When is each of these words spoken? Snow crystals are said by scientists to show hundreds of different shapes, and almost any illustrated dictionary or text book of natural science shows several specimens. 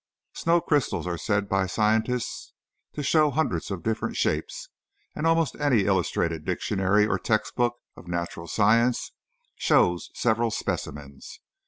Snow 0.33 0.61
crystals 0.61 1.05
are 1.05 1.15
said 1.15 1.47
by 1.47 1.67
scientists 1.67 2.53
to 2.93 3.03
show 3.03 3.29
hundreds 3.29 3.69
of 3.69 3.83
different 3.83 4.17
shapes, 4.17 4.67
and 5.15 5.27
almost 5.27 5.55
any 5.57 5.81
illustrated 5.85 6.43
dictionary 6.43 7.05
or 7.05 7.19
text 7.19 7.55
book 7.55 7.75
of 7.95 8.07
natural 8.07 8.47
science 8.47 9.11
shows 9.53 10.09
several 10.15 10.49
specimens. 10.49 11.39